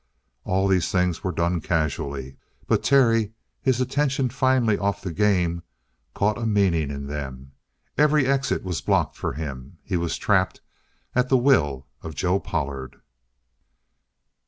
[0.45, 5.61] All these things were done casually, but Terry, his attention finally off the game,
[6.15, 7.51] caught a meaning in them.
[7.99, 9.77] Every exit was blocked for him.
[9.83, 10.59] He was trapped
[11.13, 12.99] at the will of Joe Pollard!